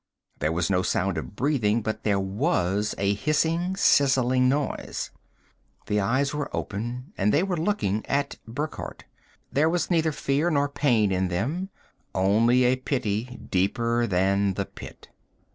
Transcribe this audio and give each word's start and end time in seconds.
There 0.39 0.51
was 0.51 0.71
no 0.71 0.81
sound 0.81 1.19
of 1.19 1.35
breathing, 1.35 1.83
but 1.83 2.03
there 2.03 2.19
was 2.19 2.95
a 2.97 3.13
hissing, 3.13 3.75
sizzling 3.75 4.49
noise. 4.49 5.11
The 5.85 5.99
eyes 5.99 6.33
were 6.33 6.49
open 6.57 7.13
and 7.19 7.31
they 7.31 7.43
were 7.43 7.55
looking 7.55 8.03
at 8.07 8.37
Burckhardt. 8.47 9.03
There 9.53 9.69
was 9.69 9.91
neither 9.91 10.11
fear 10.11 10.49
nor 10.49 10.69
pain 10.69 11.11
in 11.11 11.27
them, 11.27 11.69
only 12.15 12.63
a 12.63 12.77
pity 12.77 13.37
deeper 13.51 14.07
than 14.07 14.55
the 14.55 14.65
Pit. 14.65 15.09